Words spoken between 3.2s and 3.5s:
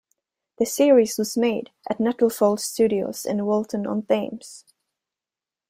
in